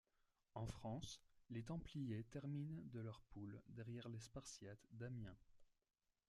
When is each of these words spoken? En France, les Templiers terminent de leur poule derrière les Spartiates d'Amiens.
En 0.55 0.65
France, 0.65 1.21
les 1.51 1.61
Templiers 1.61 2.23
terminent 2.31 2.81
de 2.85 3.01
leur 3.01 3.21
poule 3.29 3.61
derrière 3.67 4.09
les 4.09 4.17
Spartiates 4.19 4.87
d'Amiens. 4.93 5.37